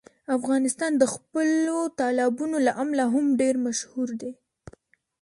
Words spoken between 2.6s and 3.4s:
له امله هم